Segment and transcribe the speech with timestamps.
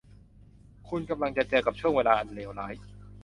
[0.89, 2.73] คุณกำลังจะเจอกับช่วงเวลาอันเลวร้าย